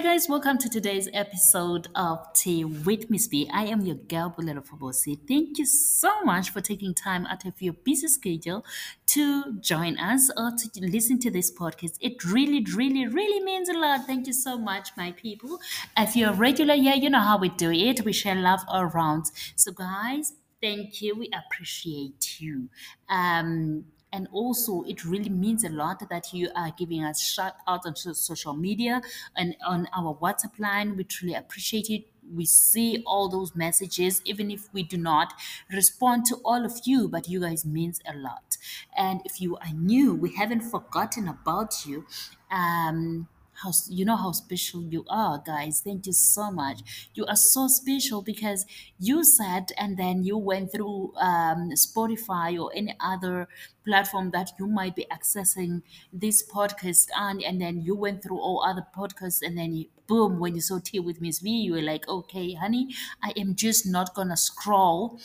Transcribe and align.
Hi 0.00 0.14
guys, 0.14 0.30
welcome 0.30 0.56
to 0.56 0.70
today's 0.70 1.10
episode 1.12 1.88
of 1.94 2.32
Tea 2.32 2.64
with 2.64 3.10
Miss 3.10 3.28
B. 3.28 3.50
I 3.52 3.66
am 3.66 3.82
your 3.82 3.96
girl 3.96 4.34
Bulelwa 4.34 4.66
Fobosi. 4.66 5.18
Thank 5.28 5.58
you 5.58 5.66
so 5.66 6.22
much 6.22 6.48
for 6.48 6.62
taking 6.62 6.94
time 6.94 7.26
out 7.26 7.44
of 7.44 7.60
your 7.60 7.74
busy 7.74 8.08
schedule 8.08 8.64
to 9.08 9.58
join 9.60 9.98
us 9.98 10.30
or 10.38 10.52
to 10.52 10.80
listen 10.80 11.18
to 11.18 11.30
this 11.30 11.52
podcast. 11.52 11.98
It 12.00 12.24
really, 12.24 12.64
really, 12.74 13.08
really 13.08 13.44
means 13.44 13.68
a 13.68 13.74
lot. 13.74 14.06
Thank 14.06 14.26
you 14.26 14.32
so 14.32 14.56
much, 14.56 14.88
my 14.96 15.12
people. 15.12 15.58
If 15.98 16.16
you're 16.16 16.32
regular 16.32 16.76
here, 16.76 16.94
you 16.94 17.10
know 17.10 17.20
how 17.20 17.36
we 17.36 17.50
do 17.50 17.70
it. 17.70 18.02
We 18.02 18.14
share 18.14 18.36
love 18.36 18.60
around. 18.72 19.26
So 19.54 19.70
guys, 19.70 20.32
thank 20.62 21.02
you. 21.02 21.14
We 21.14 21.28
appreciate 21.34 22.40
you. 22.40 22.70
Um 23.10 23.84
and 24.12 24.28
also 24.32 24.82
it 24.82 25.04
really 25.04 25.28
means 25.28 25.64
a 25.64 25.68
lot 25.68 26.02
that 26.08 26.32
you 26.32 26.50
are 26.54 26.70
giving 26.76 27.04
us 27.04 27.20
shout 27.20 27.54
out 27.66 27.86
on 27.86 27.94
social 27.96 28.54
media 28.54 29.00
and 29.36 29.56
on 29.64 29.86
our 29.94 30.14
whatsapp 30.16 30.58
line. 30.58 30.96
We 30.96 31.04
truly 31.04 31.34
appreciate 31.34 31.90
it. 31.90 32.06
We 32.32 32.44
see 32.44 33.02
all 33.06 33.28
those 33.28 33.56
messages 33.56 34.22
even 34.24 34.50
if 34.50 34.72
we 34.72 34.82
do 34.82 34.96
not 34.96 35.32
respond 35.72 36.24
to 36.26 36.36
all 36.44 36.64
of 36.64 36.80
you 36.84 37.08
but 37.08 37.28
you 37.28 37.40
guys 37.40 37.64
means 37.64 38.00
a 38.06 38.14
lot. 38.16 38.56
And 38.96 39.20
if 39.24 39.40
you 39.40 39.56
are 39.56 39.72
new 39.72 40.14
we 40.14 40.34
haven't 40.34 40.62
forgotten 40.62 41.28
about 41.28 41.86
you. 41.86 42.06
Um 42.50 43.28
how 43.62 43.72
you 43.88 44.04
know 44.04 44.16
how 44.16 44.32
special 44.32 44.82
you 44.82 45.04
are 45.08 45.42
guys. 45.44 45.80
Thank 45.84 46.06
you 46.06 46.12
so 46.12 46.50
much. 46.50 47.10
You 47.14 47.26
are 47.26 47.36
so 47.36 47.68
special 47.68 48.22
because 48.22 48.64
you 48.98 49.24
said 49.24 49.72
and 49.76 49.96
then 49.96 50.24
you 50.24 50.36
went 50.38 50.72
through 50.72 51.14
um, 51.16 51.70
spotify 51.72 52.60
or 52.60 52.70
any 52.74 52.94
other 53.00 53.48
platform 53.84 54.30
that 54.30 54.52
you 54.58 54.66
might 54.66 54.94
be 54.94 55.06
accessing 55.10 55.82
this 56.12 56.46
podcast 56.48 57.08
on 57.16 57.42
and 57.42 57.60
then 57.60 57.80
you 57.80 57.94
went 57.94 58.22
through 58.22 58.38
all 58.38 58.62
other 58.64 58.86
podcasts 58.96 59.40
and 59.42 59.56
then 59.56 59.74
you, 59.74 59.86
boom 60.06 60.38
when 60.38 60.54
you 60.54 60.60
saw 60.60 60.78
tea 60.78 61.00
with 61.00 61.20
miss 61.20 61.40
b 61.40 61.50
you 61.50 61.72
were 61.72 61.82
like 61.82 62.06
okay 62.08 62.54
honey 62.54 62.88
i 63.22 63.30
am 63.36 63.54
just 63.54 63.86
not 63.86 64.14
gonna 64.14 64.36
scroll 64.36 65.18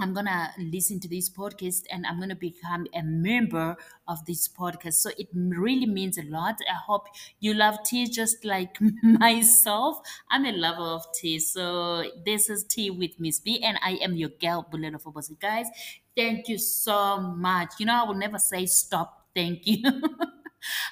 I'm 0.00 0.12
gonna 0.12 0.52
listen 0.58 0.98
to 1.00 1.08
this 1.08 1.30
podcast 1.30 1.84
and 1.90 2.04
I'm 2.04 2.18
gonna 2.18 2.34
become 2.34 2.86
a 2.94 3.02
member 3.02 3.76
of 4.08 4.24
this 4.26 4.48
podcast. 4.48 4.94
So 4.94 5.10
it 5.16 5.28
really 5.32 5.86
means 5.86 6.18
a 6.18 6.24
lot. 6.24 6.56
I 6.68 6.74
hope 6.74 7.06
you 7.40 7.54
love 7.54 7.78
tea 7.84 8.06
just 8.06 8.44
like 8.44 8.76
myself. 9.02 10.00
I'm 10.30 10.44
a 10.46 10.52
lover 10.52 10.82
of 10.82 11.04
tea. 11.14 11.38
So 11.38 12.04
this 12.24 12.50
is 12.50 12.64
tea 12.64 12.90
with 12.90 13.18
Miss 13.20 13.38
B, 13.40 13.62
and 13.62 13.78
I 13.82 13.92
am 14.02 14.16
your 14.16 14.30
girl 14.30 14.66
Bulelwa 14.70 15.00
Fobosi. 15.00 15.38
Guys, 15.38 15.66
thank 16.16 16.48
you 16.48 16.58
so 16.58 17.20
much. 17.20 17.74
You 17.78 17.86
know, 17.86 18.02
I 18.04 18.06
will 18.06 18.14
never 18.14 18.38
say 18.38 18.66
stop. 18.66 19.26
Thank 19.34 19.66
you. 19.66 19.82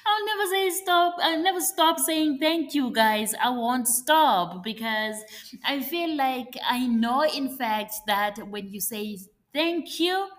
I'll 0.05 0.25
never 0.25 0.45
say 0.49 0.69
stop. 0.69 1.15
I'll 1.19 1.41
never 1.41 1.61
stop 1.61 1.99
saying 1.99 2.39
thank 2.39 2.73
you, 2.73 2.91
guys. 2.91 3.33
I 3.35 3.49
won't 3.49 3.87
stop 3.87 4.63
because 4.63 5.23
I 5.63 5.81
feel 5.81 6.15
like 6.15 6.57
I 6.63 6.87
know, 6.87 7.23
in 7.23 7.57
fact, 7.57 7.93
that 8.07 8.47
when 8.49 8.69
you 8.69 8.81
say 8.81 9.17
thank 9.53 9.99
you, 9.99 10.29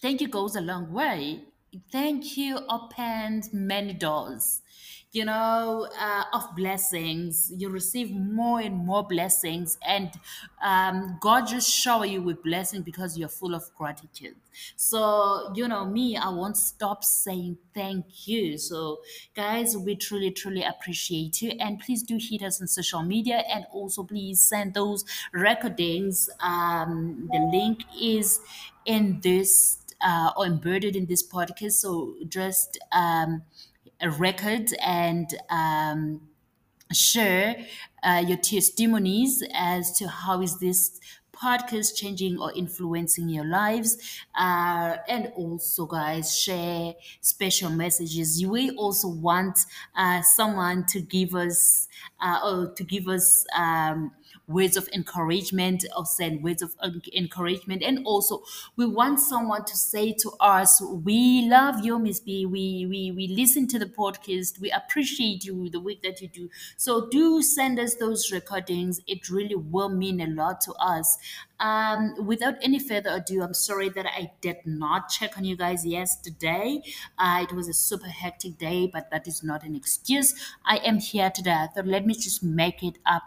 thank 0.00 0.20
you 0.20 0.28
goes 0.28 0.56
a 0.56 0.60
long 0.60 0.92
way. 0.92 1.44
Thank 1.90 2.36
you 2.36 2.58
opens 2.68 3.52
many 3.52 3.94
doors, 3.94 4.61
you 5.12 5.24
know, 5.24 5.88
uh, 5.98 6.24
of 6.32 6.56
blessings. 6.56 7.52
You 7.56 7.68
receive 7.68 8.10
more 8.10 8.60
and 8.60 8.74
more 8.76 9.06
blessings, 9.06 9.78
and 9.86 10.10
um, 10.62 11.18
God 11.20 11.46
just 11.46 11.68
shower 11.70 12.06
you 12.06 12.22
with 12.22 12.42
blessing 12.42 12.82
because 12.82 13.18
you're 13.18 13.28
full 13.28 13.54
of 13.54 13.70
gratitude. 13.76 14.36
So, 14.76 15.52
you 15.54 15.68
know, 15.68 15.84
me, 15.84 16.16
I 16.16 16.28
won't 16.28 16.56
stop 16.56 17.04
saying 17.04 17.58
thank 17.74 18.26
you. 18.26 18.58
So, 18.58 19.00
guys, 19.34 19.76
we 19.76 19.96
truly, 19.96 20.30
truly 20.30 20.62
appreciate 20.62 21.42
you, 21.42 21.50
and 21.60 21.78
please 21.80 22.02
do 22.02 22.18
hit 22.20 22.42
us 22.42 22.60
on 22.60 22.66
social 22.66 23.02
media, 23.02 23.44
and 23.48 23.66
also 23.72 24.04
please 24.04 24.40
send 24.42 24.74
those 24.74 25.04
recordings. 25.32 26.30
Um, 26.40 27.28
the 27.32 27.38
link 27.52 27.82
is 28.00 28.40
in 28.84 29.20
this 29.20 29.78
uh, 30.00 30.32
or 30.36 30.46
embedded 30.46 30.96
in 30.96 31.06
this 31.06 31.26
podcast. 31.26 31.72
So 31.72 32.16
just 32.28 32.78
um, 32.92 33.42
record 34.10 34.70
and 34.80 35.28
um, 35.50 36.20
share 36.92 37.56
uh, 38.02 38.22
your 38.26 38.36
testimonies 38.36 39.42
as 39.54 39.96
to 39.98 40.08
how 40.08 40.42
is 40.42 40.58
this 40.58 41.00
podcast 41.42 41.96
changing 41.96 42.38
or 42.38 42.52
influencing 42.54 43.28
your 43.28 43.44
lives 43.44 44.20
uh, 44.34 44.96
and 45.08 45.32
also 45.34 45.86
guys 45.86 46.36
share 46.36 46.94
special 47.20 47.70
messages. 47.70 48.44
We 48.46 48.70
also 48.70 49.08
want 49.08 49.58
uh, 49.96 50.22
someone 50.22 50.86
to 50.86 51.00
give 51.00 51.34
us 51.34 51.88
uh, 52.20 52.40
or 52.44 52.72
to 52.74 52.84
give 52.84 53.08
us 53.08 53.44
um, 53.56 54.12
words 54.48 54.76
of 54.76 54.88
encouragement 54.92 55.84
or 55.96 56.04
send 56.04 56.42
words 56.42 56.62
of 56.62 56.74
encouragement. 57.14 57.82
And 57.82 58.04
also 58.04 58.42
we 58.76 58.86
want 58.86 59.20
someone 59.20 59.64
to 59.64 59.76
say 59.76 60.12
to 60.14 60.30
us 60.40 60.80
we 60.82 61.48
love 61.48 61.84
you 61.84 61.98
miss 61.98 62.20
b. 62.20 62.44
We 62.46 62.86
we 62.88 63.12
we 63.12 63.28
listen 63.28 63.66
to 63.68 63.78
the 63.78 63.86
podcast. 63.86 64.60
We 64.60 64.70
appreciate 64.70 65.44
you 65.44 65.68
the 65.70 65.80
work 65.80 66.02
that 66.02 66.20
you 66.20 66.28
do. 66.28 66.50
So 66.76 67.08
do 67.08 67.42
send 67.42 67.78
us 67.78 67.96
those 67.96 68.30
recordings. 68.32 69.00
It 69.06 69.28
really 69.28 69.54
will 69.54 69.88
mean 69.88 70.20
a 70.20 70.26
lot 70.26 70.60
to 70.62 70.72
us 70.74 71.18
um, 71.60 72.14
without 72.26 72.54
any 72.62 72.78
further 72.78 73.10
ado 73.10 73.42
i'm 73.42 73.54
sorry 73.54 73.88
that 73.88 74.06
i 74.06 74.30
did 74.40 74.56
not 74.64 75.08
check 75.08 75.36
on 75.38 75.44
you 75.44 75.56
guys 75.56 75.84
yesterday. 75.86 76.82
Uh, 77.18 77.44
it 77.48 77.54
was 77.54 77.68
a 77.68 77.72
super 77.74 78.08
hectic 78.08 78.58
day 78.58 78.86
but 78.86 79.10
that 79.10 79.26
is 79.26 79.42
not 79.42 79.62
an 79.64 79.74
excuse. 79.74 80.34
I 80.64 80.76
am 80.78 80.98
here 80.98 81.30
today 81.30 81.52
i 81.52 81.66
thought 81.66 81.86
let 81.86 82.06
me 82.06 82.14
just 82.14 82.42
make 82.42 82.82
it 82.82 82.98
up 83.06 83.22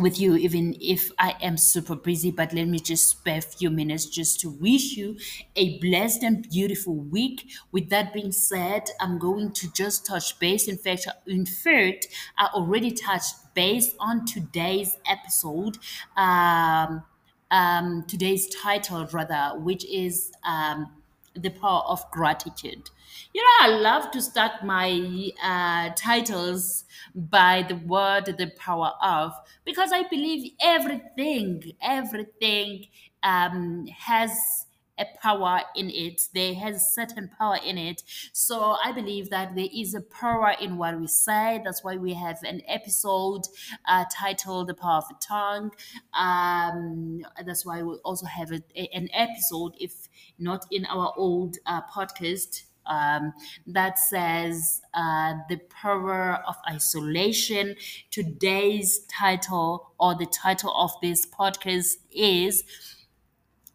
with 0.00 0.18
you 0.18 0.34
even 0.36 0.74
if 0.80 1.10
i 1.18 1.34
am 1.42 1.56
super 1.56 1.94
busy 1.94 2.30
but 2.30 2.52
let 2.54 2.66
me 2.66 2.78
just 2.78 3.08
spare 3.10 3.38
a 3.38 3.42
few 3.42 3.68
minutes 3.68 4.06
just 4.06 4.40
to 4.40 4.48
wish 4.48 4.96
you 4.96 5.16
a 5.54 5.78
blessed 5.80 6.22
and 6.22 6.48
beautiful 6.48 6.94
week. 6.96 7.50
With 7.72 7.90
that 7.90 8.12
being 8.14 8.32
said 8.32 8.88
i'm 9.00 9.18
going 9.18 9.52
to 9.52 9.70
just 9.72 10.06
touch 10.06 10.38
base. 10.38 10.66
In 10.66 10.78
fact 10.78 11.06
in 11.26 11.44
fact 11.44 12.06
i 12.38 12.46
already 12.54 12.90
touched 12.92 13.34
base 13.54 13.94
on 14.00 14.24
today's 14.24 14.96
episode 15.06 15.76
um, 16.16 17.02
um, 17.50 18.04
today's 18.08 18.48
title 18.48 19.06
rather 19.12 19.58
which 19.60 19.84
is 19.84 20.32
um, 20.42 21.01
the 21.34 21.50
power 21.50 21.82
of 21.86 22.08
gratitude. 22.10 22.90
You 23.34 23.42
know, 23.42 23.66
I 23.66 23.68
love 23.78 24.10
to 24.12 24.20
start 24.22 24.64
my 24.64 25.30
uh, 25.42 25.90
titles 25.96 26.84
by 27.14 27.64
the 27.68 27.76
word 27.76 28.26
the 28.26 28.50
power 28.56 28.92
of 29.02 29.32
because 29.64 29.90
I 29.92 30.02
believe 30.08 30.52
everything, 30.62 31.72
everything 31.82 32.86
um, 33.22 33.86
has 33.86 34.66
a 34.98 35.06
power 35.22 35.62
in 35.74 35.90
it. 35.90 36.28
There 36.34 36.54
has 36.54 36.94
certain 36.94 37.30
power 37.38 37.58
in 37.64 37.78
it. 37.78 38.02
So 38.32 38.76
I 38.84 38.92
believe 38.92 39.30
that 39.30 39.54
there 39.54 39.68
is 39.72 39.94
a 39.94 40.00
power 40.00 40.54
in 40.60 40.76
what 40.76 40.98
we 41.00 41.06
say. 41.06 41.60
That's 41.64 41.82
why 41.82 41.96
we 41.96 42.14
have 42.14 42.38
an 42.44 42.62
episode 42.68 43.42
uh, 43.88 44.04
titled 44.14 44.68
"The 44.68 44.74
Power 44.74 44.98
of 44.98 45.08
the 45.08 45.16
Tongue." 45.20 45.70
Um, 46.14 47.24
that's 47.44 47.64
why 47.64 47.82
we 47.82 47.94
also 48.04 48.26
have 48.26 48.52
a, 48.52 48.62
a- 48.76 48.88
an 48.94 49.08
episode, 49.12 49.72
if 49.80 50.08
not 50.38 50.66
in 50.70 50.84
our 50.86 51.12
old 51.16 51.56
uh, 51.66 51.82
podcast. 51.82 52.64
Um, 52.84 53.32
that 53.68 53.96
says 53.96 54.82
uh, 54.92 55.34
the 55.48 55.58
power 55.70 56.42
of 56.48 56.56
isolation. 56.68 57.76
Today's 58.10 59.04
title 59.06 59.92
or 60.00 60.16
the 60.16 60.26
title 60.26 60.74
of 60.76 60.90
this 61.00 61.24
podcast 61.24 61.98
is 62.10 62.64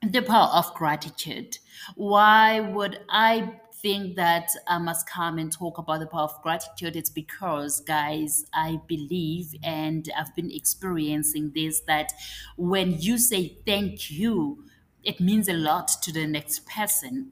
the 0.02 0.22
power 0.22 0.50
of 0.53 0.74
gratitude. 0.74 1.58
Why 1.96 2.59
would 2.59 3.00
I 3.09 3.59
think 3.81 4.16
that 4.16 4.50
I 4.68 4.77
must 4.80 5.07
come 5.10 5.38
and 5.38 5.51
talk 5.51 5.77
about 5.77 6.00
the 6.00 6.07
power 6.07 6.24
of 6.24 6.42
gratitude? 6.42 6.95
It's 6.95 7.10
because, 7.10 7.81
guys, 7.81 8.45
I 8.54 8.80
believe 8.88 9.54
and 9.63 10.10
I've 10.18 10.36
been 10.36 10.51
experiencing 10.51 11.51
this 11.54 11.81
that 11.81 12.13
when 12.57 13.00
you 13.00 13.18
say 13.18 13.57
thank 13.66 14.12
you, 14.12 14.66
it 15.04 15.19
means 15.19 15.48
a 15.48 15.54
lot 15.54 15.88
to 16.04 16.12
the 16.12 16.27
next 16.27 16.66
person 16.68 17.31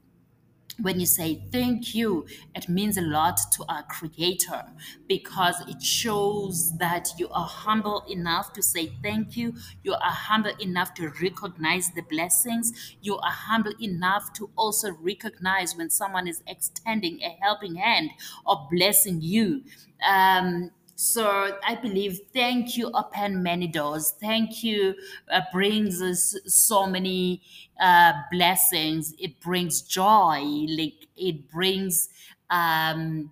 when 0.80 1.00
you 1.00 1.06
say 1.06 1.42
thank 1.50 1.94
you, 1.94 2.26
it 2.54 2.68
means 2.68 2.96
a 2.98 3.02
lot 3.02 3.38
to 3.52 3.64
our 3.68 3.82
Creator 3.84 4.64
because 5.08 5.60
it 5.68 5.82
shows 5.82 6.76
that 6.78 7.08
you 7.18 7.28
are 7.30 7.46
humble 7.46 8.04
enough 8.10 8.52
to 8.52 8.62
say 8.62 8.92
thank 9.02 9.36
you. 9.36 9.54
You 9.82 9.94
are 9.94 10.00
humble 10.10 10.52
enough 10.60 10.94
to 10.94 11.08
recognize 11.22 11.90
the 11.92 12.02
blessings. 12.02 12.96
You 13.00 13.16
are 13.18 13.30
humble 13.32 13.72
enough 13.80 14.32
to 14.34 14.50
also 14.56 14.92
recognize 14.92 15.74
when 15.76 15.90
someone 15.90 16.28
is 16.28 16.42
extending 16.46 17.22
a 17.22 17.30
helping 17.40 17.76
hand 17.76 18.10
or 18.44 18.68
blessing 18.70 19.22
you. 19.22 19.64
Um, 20.06 20.70
so 20.96 21.58
I 21.62 21.74
believe 21.74 22.20
thank 22.32 22.76
you 22.76 22.90
open 22.94 23.42
many 23.42 23.66
doors. 23.66 24.14
Thank 24.18 24.64
you 24.64 24.94
uh, 25.30 25.42
brings 25.52 26.00
us 26.00 26.34
so 26.46 26.86
many 26.86 27.42
uh, 27.78 28.14
blessings. 28.32 29.14
It 29.18 29.38
brings 29.40 29.82
joy. 29.82 30.40
Like 30.68 31.06
it 31.14 31.50
brings 31.50 32.08
um, 32.48 33.30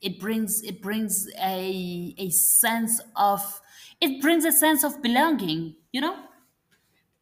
it 0.00 0.18
brings 0.20 0.62
it 0.62 0.82
brings 0.82 1.28
a 1.38 2.14
a 2.18 2.30
sense 2.30 3.00
of 3.16 3.60
it 4.00 4.20
brings 4.20 4.44
a 4.44 4.52
sense 4.52 4.84
of 4.84 5.00
belonging 5.02 5.76
you 5.92 6.00
know 6.00 6.16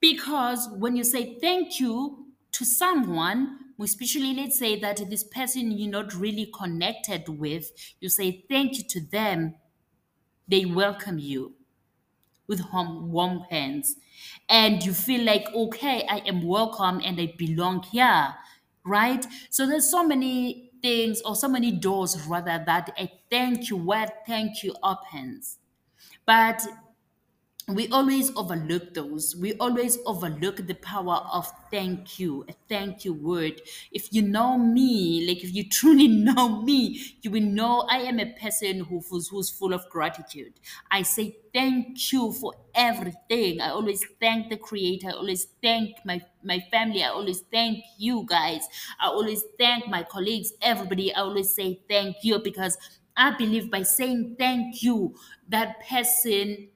because 0.01 0.69
when 0.79 0.97
you 0.97 1.05
say 1.05 1.39
thank 1.41 1.79
you 1.79 2.27
to 2.53 2.65
someone 2.65 3.59
especially 3.83 4.35
let's 4.35 4.59
say 4.59 4.79
that 4.79 4.99
this 5.11 5.25
person 5.25 5.71
you're 5.71 5.91
not 5.91 6.15
really 6.15 6.51
connected 6.57 7.29
with 7.29 7.71
you 8.01 8.09
say 8.09 8.45
thank 8.49 8.79
you 8.79 8.85
to 8.85 9.01
them 9.01 9.55
they 10.49 10.65
welcome 10.65 11.19
you 11.19 11.55
with 12.47 12.63
warm, 12.73 13.41
hands. 13.51 13.97
And 14.49 14.83
you 14.85 14.93
feel 14.93 15.25
like 15.25 15.47
okay 15.55 16.07
i 16.09 16.19
am 16.19 16.43
welcome 16.43 17.01
and 17.05 17.21
i 17.21 17.33
belong 17.39 17.83
here 17.85 18.35
right? 18.83 19.27
So 19.51 19.67
there's 19.67 19.91
so 19.91 20.03
many 20.03 20.73
things 20.83 21.21
or 21.23 21.37
so 21.37 21.49
many 21.49 21.71
doors 21.71 22.19
rather 22.27 22.63
that 22.67 22.91
a 22.99 23.13
thank 23.31 23.69
you 23.69 23.77
word 23.77 24.11
thank 24.27 24.63
you 24.63 24.75
opens 24.83 25.59
but 26.27 26.63
we 27.77 27.89
always 27.89 28.35
overlook 28.37 28.95
those. 28.95 29.37
We 29.37 29.55
always 29.55 29.99
overlook 30.07 30.67
the 30.67 30.75
power 30.75 31.17
of 31.33 31.51
thank 31.71 32.19
you, 32.19 32.45
a 32.49 32.55
thank 32.69 33.05
you 33.05 33.13
word. 33.13 33.61
If 33.93 34.13
you 34.13 34.23
know 34.23 34.57
me, 34.57 35.27
like 35.29 35.45
if 35.45 35.55
you 35.55 35.69
truly 35.71 36.09
know 36.09 36.63
me, 36.63 37.17
you 37.23 37.31
will 37.31 37.43
know 37.43 37.87
I 37.91 37.99
am 37.99 38.19
a 38.19 38.33
person 38.35 38.81
who, 38.85 39.01
who's, 39.01 39.29
who's 39.29 39.51
full 39.51 39.73
of 39.73 39.89
gratitude. 39.91 40.55
I 40.91 41.03
say 41.03 41.37
thank 41.53 42.13
you 42.13 42.33
for 42.33 42.55
everything. 42.75 43.61
I 43.61 43.71
always 43.71 44.05
thank 44.21 44.49
the 44.49 44.57
creator. 44.57 45.09
I 45.09 45.13
always 45.13 45.47
thank 45.63 45.97
my, 46.05 46.23
my 46.43 46.61
family. 46.71 47.03
I 47.05 47.09
always 47.09 47.41
thank 47.53 47.85
you 47.99 48.25
guys. 48.27 48.63
I 49.01 49.07
always 49.09 49.43
thank 49.59 49.89
my 49.89 50.03
colleagues, 50.03 50.53
everybody. 50.63 51.13
I 51.15 51.21
always 51.21 51.51
say 51.55 51.81
thank 51.89 52.17
you 52.23 52.39
because 52.39 52.79
I 53.17 53.37
believe 53.37 53.71
by 53.71 53.83
saying 53.83 54.37
thank 54.39 54.83
you, 54.83 55.15
that 55.49 55.87
person 55.87 56.69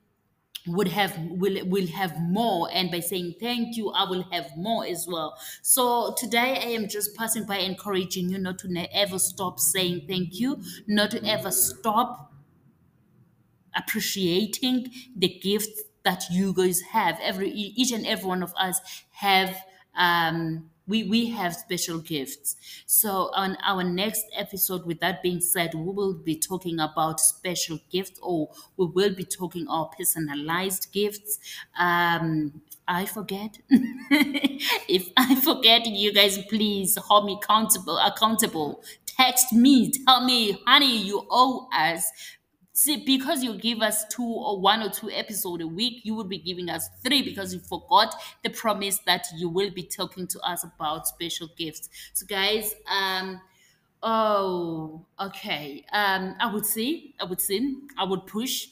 would 0.66 0.88
have 0.88 1.16
will 1.30 1.64
will 1.66 1.86
have 1.88 2.18
more. 2.20 2.68
And 2.72 2.90
by 2.90 3.00
saying 3.00 3.34
thank 3.40 3.76
you 3.76 3.90
i 3.90 4.08
will 4.08 4.22
have 4.32 4.56
more 4.56 4.86
as 4.86 5.06
well. 5.06 5.38
So 5.62 6.14
today 6.16 6.58
i 6.62 6.68
am 6.78 6.88
just 6.88 7.14
passing 7.16 7.44
by 7.44 7.58
encouraging 7.58 8.30
you 8.30 8.38
not 8.38 8.58
to 8.60 8.68
ever 8.92 9.18
stop 9.18 9.60
saying 9.60 10.06
thank 10.08 10.40
you 10.40 10.62
not 10.86 11.10
to 11.12 11.24
ever 11.24 11.50
stop 11.50 12.32
appreciating 13.76 14.90
the 15.16 15.28
gifts 15.28 15.82
that 16.04 16.24
you 16.30 16.52
guys 16.52 16.80
have. 16.92 17.18
Every 17.22 17.50
each 17.50 17.92
and 17.92 18.06
every 18.06 18.26
one 18.26 18.42
of 18.42 18.54
us 18.56 18.80
have 19.12 19.56
um 19.96 20.70
we 20.86 21.04
we 21.04 21.26
have 21.30 21.54
special 21.54 21.98
gifts 21.98 22.56
so 22.86 23.30
on 23.34 23.56
our 23.64 23.82
next 23.82 24.24
episode 24.36 24.84
with 24.86 25.00
that 25.00 25.22
being 25.22 25.40
said 25.40 25.74
we 25.74 25.92
will 25.92 26.14
be 26.14 26.36
talking 26.38 26.78
about 26.78 27.20
special 27.20 27.78
gifts 27.90 28.18
or 28.22 28.50
we 28.76 28.86
will 28.86 29.14
be 29.14 29.24
talking 29.24 29.66
our 29.68 29.86
personalized 29.96 30.92
gifts 30.92 31.38
um 31.78 32.62
I 32.86 33.06
forget. 33.06 33.56
if 33.70 35.08
I 35.16 35.34
forget, 35.36 35.86
you 35.86 36.12
guys 36.12 36.36
please 36.50 36.96
hold 36.96 37.24
me 37.24 37.38
accountable. 37.42 37.96
Accountable. 37.96 38.82
Text 39.06 39.54
me. 39.54 39.90
Tell 39.90 40.22
me, 40.22 40.58
honey, 40.66 40.98
you 40.98 41.26
owe 41.30 41.66
us 41.72 42.10
See, 42.76 43.04
because 43.04 43.44
you 43.44 43.56
give 43.56 43.82
us 43.82 44.04
two 44.08 44.24
or 44.24 44.60
one 44.60 44.82
or 44.82 44.90
two 44.90 45.08
episodes 45.08 45.62
a 45.62 45.66
week, 45.66 46.00
you 46.04 46.12
will 46.12 46.24
be 46.24 46.38
giving 46.38 46.68
us 46.68 46.88
three 47.04 47.22
because 47.22 47.54
you 47.54 47.60
forgot 47.60 48.16
the 48.42 48.50
promise 48.50 48.98
that 49.06 49.28
you 49.36 49.48
will 49.48 49.70
be 49.70 49.84
talking 49.84 50.26
to 50.26 50.40
us 50.40 50.64
about 50.64 51.06
special 51.06 51.48
gifts. 51.56 51.88
So, 52.14 52.26
guys, 52.26 52.74
um, 52.90 53.40
oh, 54.02 55.06
okay. 55.20 55.84
Um, 55.92 56.34
I 56.40 56.52
would 56.52 56.66
say, 56.66 57.14
I 57.20 57.24
would 57.24 57.40
say, 57.40 57.60
I 57.96 58.02
would 58.04 58.26
push 58.26 58.66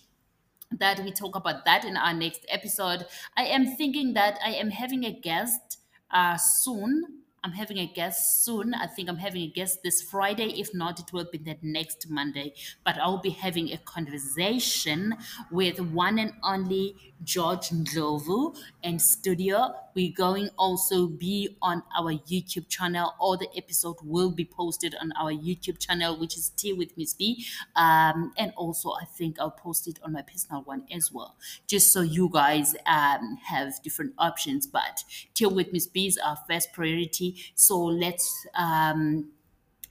that 0.73 0.99
we 1.05 1.13
talk 1.13 1.37
about 1.37 1.65
that 1.65 1.85
in 1.85 1.97
our 1.97 2.13
next 2.13 2.45
episode. 2.49 3.07
I 3.37 3.45
am 3.45 3.77
thinking 3.77 4.15
that 4.15 4.39
I 4.45 4.55
am 4.55 4.71
having 4.71 5.05
a 5.05 5.13
guest 5.13 5.79
uh, 6.11 6.37
soon. 6.39 7.21
I'm 7.45 7.53
having 7.53 7.79
a 7.79 7.87
guest 7.87 8.45
soon. 8.45 8.73
I 8.73 8.87
think 8.87 9.09
I'm 9.09 9.17
having 9.17 9.43
a 9.43 9.49
guest 9.49 9.83
this 9.83 10.01
Friday. 10.01 10.61
If 10.61 10.73
not, 10.75 11.01
it 11.01 11.13
will 11.13 11.27
be 11.31 11.39
the 11.39 11.57
next 11.63 12.09
Monday. 12.09 12.55
But 12.85 12.99
I'll 12.99 13.19
be 13.19 13.31
having 13.31 13.73
a 13.73 13.79
conversation 13.79 15.15
with 15.51 15.81
one 15.81 16.19
and 16.21 16.35
only 16.45 16.95
George 17.25 17.69
Ndlovu 17.71 18.57
in 18.83 18.99
studio. 18.99 19.75
We're 19.95 20.13
going 20.13 20.51
also 20.57 21.07
be 21.07 21.57
on 21.61 21.83
our 21.97 22.13
YouTube 22.13 22.69
channel. 22.69 23.15
All 23.19 23.37
the 23.37 23.49
episode 23.57 23.97
will 24.03 24.31
be 24.31 24.45
posted 24.45 24.95
on 25.01 25.13
our 25.13 25.33
YouTube 25.33 25.79
channel, 25.79 26.19
which 26.19 26.37
is 26.37 26.51
Tea 26.51 26.73
with 26.73 26.97
Miss 26.97 27.15
B. 27.15 27.45
Um, 27.77 28.33
and 28.39 28.53
also, 28.57 28.91
I 28.91 29.05
think 29.05 29.39
I'll 29.39 29.51
post 29.51 29.87
it 29.87 29.99
on 30.03 30.13
my 30.13 30.23
personal 30.23 30.63
one 30.63 30.85
as 30.93 31.13
well, 31.13 31.37
just 31.67 31.93
so 31.93 32.01
you 32.01 32.31
guys 32.33 32.75
um, 32.87 33.39
have 33.45 33.83
different 33.83 34.15
options. 34.19 34.67
But 34.67 35.05
Tea 35.35 35.47
with 35.47 35.73
Miss 35.73 35.87
B 35.87 36.07
is 36.07 36.19
our 36.19 36.39
first 36.49 36.73
priority. 36.73 37.32
So 37.55 37.79
let's. 37.79 38.47
Um, 38.55 39.31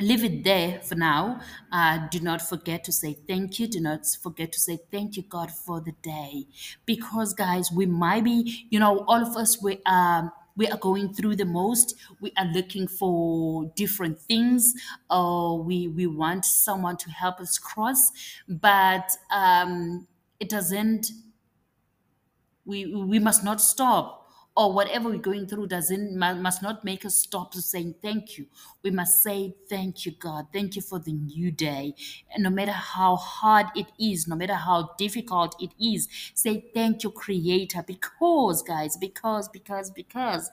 leave 0.01 0.23
it 0.23 0.43
there 0.43 0.79
for 0.81 0.95
now. 0.95 1.39
Uh, 1.71 2.07
do 2.09 2.19
not 2.19 2.41
forget 2.41 2.83
to 2.83 2.91
say 2.91 3.13
thank 3.27 3.59
you. 3.59 3.67
Do 3.67 3.79
not 3.79 4.05
forget 4.21 4.51
to 4.53 4.59
say 4.59 4.79
thank 4.91 5.15
you, 5.15 5.23
God, 5.23 5.51
for 5.51 5.79
the 5.79 5.93
day. 6.01 6.47
Because, 6.85 7.33
guys, 7.33 7.71
we 7.71 7.85
might 7.85 8.23
be, 8.23 8.65
you 8.69 8.79
know, 8.79 9.05
all 9.07 9.21
of 9.21 9.37
us, 9.37 9.61
we 9.61 9.79
um, 9.85 10.31
we 10.57 10.67
are 10.67 10.77
going 10.77 11.13
through 11.13 11.35
the 11.37 11.45
most. 11.45 11.95
We 12.19 12.31
are 12.37 12.45
looking 12.45 12.87
for 12.87 13.71
different 13.75 14.19
things. 14.19 14.73
Or 15.09 15.61
we 15.61 15.87
we 15.87 16.07
want 16.07 16.45
someone 16.45 16.97
to 16.97 17.09
help 17.11 17.39
us 17.39 17.57
cross, 17.57 18.11
but 18.47 19.09
um, 19.31 20.07
it 20.39 20.49
doesn't 20.49 21.11
we 22.65 22.85
we 22.85 23.19
must 23.19 23.43
not 23.43 23.61
stop 23.61 24.20
or 24.55 24.73
whatever 24.73 25.09
we're 25.09 25.17
going 25.17 25.47
through 25.47 25.67
doesn't 25.67 26.17
must 26.17 26.61
not 26.61 26.83
make 26.83 27.05
us 27.05 27.15
stop 27.15 27.53
saying 27.53 27.95
thank 28.01 28.37
you. 28.37 28.47
We 28.83 28.91
must 28.91 29.23
say 29.23 29.55
thank 29.69 30.05
you 30.05 30.11
god. 30.11 30.47
Thank 30.51 30.75
you 30.75 30.81
for 30.81 30.99
the 30.99 31.13
new 31.13 31.51
day. 31.51 31.95
And 32.33 32.43
no 32.43 32.49
matter 32.49 32.71
how 32.71 33.15
hard 33.15 33.67
it 33.75 33.87
is 33.99 34.27
no 34.27 34.35
matter 34.35 34.55
how 34.55 34.93
difficult 34.97 35.55
it 35.59 35.71
is 35.79 36.09
say 36.33 36.69
thank 36.73 37.03
you 37.03 37.11
creator. 37.11 37.83
Because 37.85 38.61
guys 38.61 38.97
because 38.97 39.47
because 39.47 39.89
because 39.91 40.49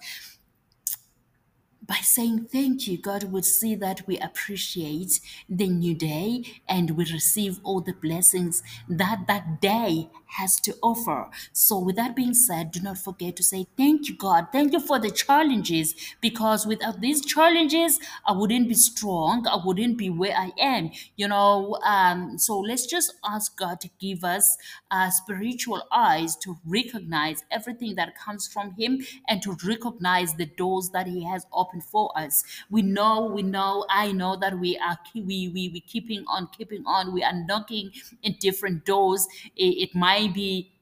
by 1.88 1.96
saying 2.02 2.44
thank 2.52 2.87
you, 2.87 2.99
God 2.99 3.25
would 3.32 3.46
see 3.46 3.75
that 3.76 4.06
we 4.06 4.19
appreciate 4.19 5.20
the 5.49 5.66
new 5.66 5.95
day 5.95 6.45
and 6.68 6.90
we 6.90 7.11
receive 7.11 7.61
all 7.64 7.80
the 7.80 7.95
blessings 7.95 8.62
that 8.88 9.26
that 9.26 9.62
day 9.62 10.11
has 10.26 10.61
to 10.61 10.76
offer. 10.83 11.30
So, 11.54 11.78
with 11.78 11.97
that 11.97 12.14
being 12.14 12.35
said, 12.35 12.73
do 12.73 12.80
not 12.80 12.99
forget 12.99 13.37
to 13.37 13.42
say 13.42 13.66
thank 13.78 14.09
you, 14.09 14.16
God. 14.16 14.49
Thank 14.52 14.75
you 14.75 14.80
for 14.80 14.99
the 14.99 15.11
challenges 15.11 15.95
because 16.21 16.66
without 16.66 17.00
these 17.00 17.25
challenges, 17.25 17.99
I 18.26 18.33
wouldn't 18.33 18.68
be 18.68 18.75
strong. 18.75 19.47
I 19.47 19.59
wouldn't 19.64 19.97
be 19.97 20.11
where 20.11 20.37
I 20.37 20.52
am. 20.61 20.90
You 21.16 21.28
know, 21.28 21.78
um, 21.85 22.37
so 22.38 22.59
let's 22.61 22.85
just 22.85 23.14
ask 23.25 23.57
God 23.57 23.80
to 23.80 23.88
give 23.99 24.25
us 24.25 24.59
uh, 24.90 25.09
spiritual 25.09 25.83
eyes 25.90 26.37
to 26.37 26.59
recognize 26.66 27.45
everything 27.50 27.95
that 27.95 28.14
comes 28.18 28.47
from 28.47 28.73
Him 28.73 29.00
and 29.26 29.40
to 29.42 29.57
recognize 29.64 30.35
the 30.35 30.47
doors 30.47 30.90
that 30.90 31.07
He 31.07 31.25
has 31.25 31.47
opened 31.52 31.77
for 31.80 32.11
us. 32.18 32.44
We 32.70 32.82
know, 32.82 33.26
we 33.26 33.42
know, 33.42 33.87
I 33.88 34.12
know 34.12 34.37
that 34.37 34.58
we 34.58 34.76
are 34.78 34.99
we 35.14 35.49
we 35.49 35.68
we 35.68 35.80
keeping 35.80 36.25
on, 36.28 36.49
keeping 36.49 36.85
on. 36.87 37.12
We 37.12 37.23
are 37.23 37.35
knocking 37.35 37.92
in 38.23 38.37
different 38.40 38.85
doors. 38.85 39.26
It, 39.56 39.90
it 39.90 39.94
might 39.94 40.35
be 40.35 40.73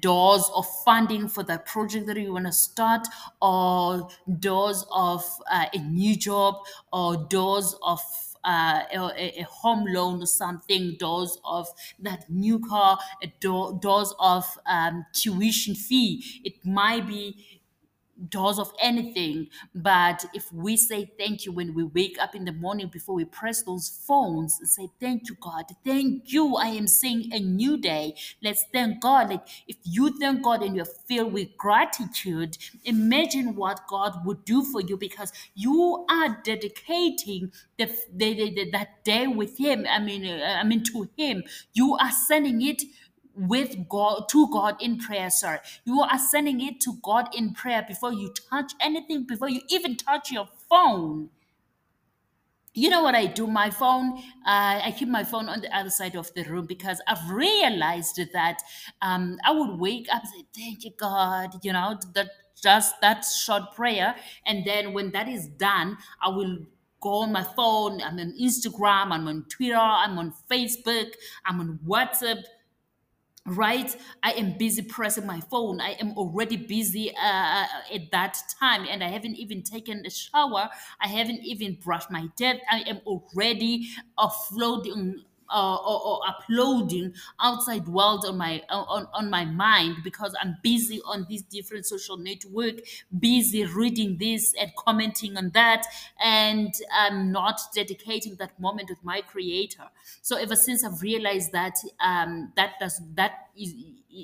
doors 0.00 0.50
of 0.54 0.66
funding 0.84 1.28
for 1.28 1.42
the 1.42 1.58
project 1.58 2.06
that 2.06 2.16
you 2.16 2.32
want 2.32 2.46
to 2.46 2.52
start 2.52 3.06
or 3.40 4.08
doors 4.40 4.84
of 4.90 5.22
uh, 5.50 5.66
a 5.72 5.78
new 5.78 6.16
job 6.16 6.56
or 6.92 7.16
doors 7.28 7.76
of 7.82 8.00
uh, 8.44 8.82
a, 8.92 9.40
a 9.40 9.42
home 9.42 9.84
loan 9.88 10.22
or 10.22 10.26
something, 10.26 10.96
doors 10.98 11.38
of 11.44 11.66
that 11.98 12.28
new 12.30 12.58
car, 12.60 12.98
door, 13.40 13.76
doors 13.80 14.14
of 14.20 14.44
um, 14.66 15.04
tuition 15.12 15.74
fee. 15.74 16.40
It 16.44 16.64
might 16.64 17.06
be 17.08 17.55
doors 18.28 18.58
of 18.58 18.72
anything. 18.80 19.48
But 19.74 20.24
if 20.34 20.50
we 20.52 20.76
say 20.76 21.12
thank 21.18 21.44
you 21.44 21.52
when 21.52 21.74
we 21.74 21.84
wake 21.84 22.16
up 22.20 22.34
in 22.34 22.44
the 22.44 22.52
morning 22.52 22.88
before 22.88 23.14
we 23.14 23.24
press 23.24 23.62
those 23.62 23.88
phones 24.06 24.58
and 24.58 24.68
say, 24.68 24.88
Thank 25.00 25.28
you, 25.28 25.36
God, 25.40 25.64
thank 25.84 26.32
you, 26.32 26.56
I 26.56 26.68
am 26.68 26.86
seeing 26.86 27.32
a 27.32 27.38
new 27.38 27.76
day. 27.76 28.14
Let's 28.42 28.64
thank 28.72 29.00
God. 29.02 29.30
Like 29.30 29.46
if 29.68 29.76
you 29.84 30.18
thank 30.18 30.42
God 30.42 30.62
and 30.62 30.74
you're 30.74 30.84
filled 30.86 31.32
with 31.32 31.56
gratitude, 31.58 32.56
imagine 32.84 33.54
what 33.54 33.86
God 33.88 34.24
would 34.24 34.44
do 34.44 34.62
for 34.64 34.80
you 34.80 34.96
because 34.96 35.32
you 35.54 36.06
are 36.08 36.40
dedicating 36.42 37.52
the, 37.78 37.86
the, 38.12 38.34
the, 38.34 38.54
the- 38.54 38.70
that 38.72 39.04
day 39.04 39.26
with 39.26 39.58
Him. 39.58 39.86
I 39.88 39.98
mean, 39.98 40.24
uh, 40.26 40.56
I 40.60 40.64
mean 40.64 40.82
to 40.84 41.08
Him. 41.16 41.42
You 41.74 41.96
are 41.96 42.10
sending 42.12 42.62
it 42.62 42.82
with 43.36 43.88
God 43.88 44.28
to 44.30 44.48
God 44.50 44.76
in 44.80 44.98
prayer, 44.98 45.30
Sorry, 45.30 45.58
You 45.84 46.00
are 46.02 46.18
sending 46.18 46.60
it 46.60 46.80
to 46.82 46.94
God 47.02 47.34
in 47.36 47.54
prayer 47.54 47.84
before 47.86 48.12
you 48.12 48.32
touch 48.50 48.72
anything, 48.80 49.26
before 49.26 49.48
you 49.50 49.62
even 49.70 49.96
touch 49.96 50.32
your 50.32 50.48
phone. 50.70 51.30
you 52.74 52.90
know 52.90 53.02
what 53.02 53.14
I 53.14 53.26
do? 53.26 53.46
My 53.46 53.70
phone, 53.70 54.18
uh, 54.46 54.80
I 54.84 54.94
keep 54.96 55.08
my 55.08 55.24
phone 55.24 55.48
on 55.48 55.60
the 55.62 55.76
other 55.76 55.90
side 55.90 56.16
of 56.16 56.32
the 56.34 56.44
room 56.44 56.66
because 56.66 57.00
I've 57.08 57.30
realized 57.30 58.20
that 58.32 58.58
um, 59.02 59.38
I 59.44 59.52
would 59.52 59.78
wake 59.80 60.08
up 60.12 60.22
and 60.24 60.30
say, 60.30 60.46
Thank 60.56 60.84
you, 60.84 60.92
God, 60.98 61.56
you 61.64 61.72
know, 61.72 61.98
that 62.14 62.30
just 62.62 63.00
that 63.02 63.24
short 63.24 63.74
prayer. 63.74 64.14
And 64.46 64.64
then 64.66 64.92
when 64.92 65.10
that 65.12 65.28
is 65.28 65.48
done, 65.48 65.98
I 66.22 66.28
will 66.30 66.58
go 67.00 67.16
on 67.16 67.32
my 67.32 67.44
phone. 67.44 68.02
I'm 68.02 68.18
on 68.18 68.34
Instagram, 68.40 69.12
I'm 69.12 69.28
on 69.28 69.46
Twitter, 69.48 69.76
I'm 69.76 70.18
on 70.18 70.34
Facebook, 70.50 71.12
I'm 71.46 71.60
on 71.60 71.80
WhatsApp 71.86 72.42
right? 73.46 73.94
I 74.22 74.32
am 74.32 74.56
busy 74.58 74.82
pressing 74.82 75.26
my 75.26 75.40
phone. 75.40 75.80
I 75.80 75.90
am 76.00 76.12
already 76.18 76.56
busy 76.56 77.10
uh, 77.16 77.66
at 77.94 78.10
that 78.10 78.38
time 78.58 78.86
and 78.90 79.02
i 79.04 79.08
haven't 79.08 79.36
even 79.36 79.62
taken 79.62 80.04
a 80.04 80.10
shower. 80.10 80.68
I 81.00 81.08
haven't 81.08 81.42
even 81.44 81.76
brushed 81.82 82.10
my 82.10 82.28
teeth. 82.36 82.60
I 82.70 82.80
am 82.80 83.00
already 83.06 83.88
offloading 84.18 85.24
uh, 85.50 85.76
or, 85.76 86.00
or 86.06 86.20
uploading 86.28 87.14
outside 87.40 87.86
world 87.88 88.24
on 88.26 88.36
my 88.36 88.62
on, 88.70 89.06
on 89.12 89.30
my 89.30 89.44
mind 89.44 89.96
because 90.04 90.34
i'm 90.40 90.56
busy 90.62 91.00
on 91.04 91.26
these 91.28 91.42
different 91.42 91.86
social 91.86 92.16
network 92.16 92.76
busy 93.18 93.64
reading 93.64 94.16
this 94.18 94.54
and 94.60 94.70
commenting 94.76 95.36
on 95.36 95.50
that 95.50 95.84
and 96.22 96.74
i'm 96.92 97.30
not 97.32 97.60
dedicating 97.74 98.36
that 98.36 98.58
moment 98.60 98.88
with 98.88 99.02
my 99.04 99.20
creator. 99.20 99.84
So 100.22 100.36
ever 100.36 100.56
since 100.56 100.84
i've 100.84 101.02
realized 101.02 101.52
that 101.52 101.76
um, 102.00 102.52
that 102.56 102.74
does 102.80 103.00
that 103.14 103.48
is, 103.56 103.74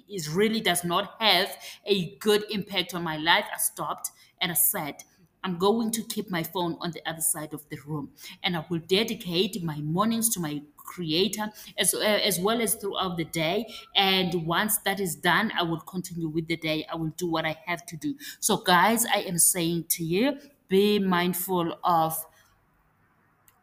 is 0.09 0.29
really 0.29 0.61
does 0.61 0.85
not 0.85 1.15
have 1.21 1.57
a 1.87 2.15
good 2.17 2.45
impact 2.51 2.95
on 2.95 3.03
my 3.03 3.17
life 3.17 3.45
i 3.53 3.59
stopped 3.59 4.11
and 4.41 4.51
i 4.51 4.55
said 4.55 4.97
I'm 5.45 5.59
going 5.59 5.91
to 5.93 6.03
keep 6.03 6.31
my 6.31 6.43
phone 6.43 6.77
on 6.81 6.93
the 6.93 7.07
other 7.09 7.21
side 7.21 7.53
of 7.53 7.69
the 7.69 7.79
room 7.87 8.13
and 8.43 8.57
I 8.57 8.65
will 8.69 8.79
dedicate 8.79 9.63
my 9.63 9.79
mornings 9.79 10.29
to 10.35 10.41
my 10.41 10.63
creator 10.77 11.51
as, 11.79 11.95
uh, 11.95 11.99
as 12.01 12.39
well 12.39 12.61
as 12.61 12.75
throughout 12.75 13.17
the 13.17 13.25
day. 13.25 13.67
And 13.95 14.47
once 14.47 14.79
that 14.79 15.01
is 15.01 15.15
done, 15.17 15.53
I 15.59 15.63
will 15.63 15.81
continue 15.81 16.29
with 16.29 16.49
the 16.49 16.57
day. 16.57 16.87
I 16.93 16.97
will 16.97 17.13
do 17.17 17.27
what 17.27 17.45
I 17.45 17.57
have 17.67 17.87
to 17.87 17.97
do. 17.97 18.17
So, 18.41 18.57
guys, 18.59 19.05
I 19.07 19.21
am 19.21 19.39
saying 19.39 19.87
to 19.91 20.05
you 20.05 20.39
be 20.69 20.99
mindful 20.99 21.79
of 21.85 22.25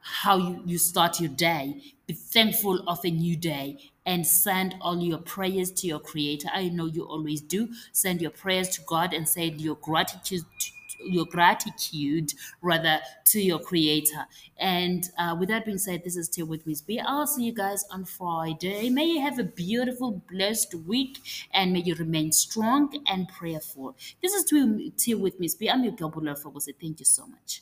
how 0.02 0.38
you, 0.38 0.62
you 0.66 0.78
start 0.78 1.20
your 1.20 1.30
day. 1.30 1.82
Be 2.08 2.14
thankful 2.14 2.88
of 2.88 3.04
a 3.06 3.12
new 3.12 3.36
day 3.36 3.78
and 4.06 4.26
send 4.26 4.76
all 4.82 5.00
your 5.02 5.20
prayers 5.20 5.72
to 5.72 5.88
your 5.88 6.00
creator. 6.00 6.50
I 6.52 6.70
know 6.70 6.86
you 6.86 7.04
always 7.04 7.42
do. 7.42 7.70
Send 7.92 8.22
your 8.22 8.32
prayers 8.32 8.70
to 8.70 8.82
God 8.82 9.14
and 9.14 9.28
send 9.28 9.62
your 9.62 9.76
gratitude 9.76 10.42
to 10.60 10.72
your 11.00 11.26
gratitude 11.26 12.34
rather 12.62 13.00
to 13.26 13.42
your 13.42 13.60
creator. 13.60 14.26
And 14.58 15.10
uh, 15.18 15.36
with 15.40 15.50
that 15.50 15.66
being 15.66 15.78
said 15.78 16.04
this 16.04 16.16
is 16.18 16.28
still 16.28 16.46
with 16.46 16.66
miss 16.66 16.82
b. 16.82 17.00
I'll 17.00 17.28
see 17.28 17.44
you 17.44 17.54
guys 17.54 17.84
on 17.92 18.06
friday. 18.06 18.90
May 18.90 19.06
you 19.06 19.22
have 19.22 19.40
a 19.40 19.44
beautiful 19.44 20.22
blessed 20.30 20.74
week 20.76 21.20
and 21.54 21.74
may 21.74 21.82
you 21.82 21.96
remain 21.96 22.32
strong 22.32 23.04
and 23.08 23.28
prayerful. 23.28 23.96
This 24.22 24.34
is 24.34 24.44
still 24.44 25.20
with 25.20 25.40
miss 25.40 25.56
b. 25.56 25.70
I'm 25.70 25.84
your 25.84 25.94
global 25.94 26.24
love 26.24 26.40
thank 26.80 27.00
you 27.00 27.06
so 27.06 27.26
much 27.28 27.62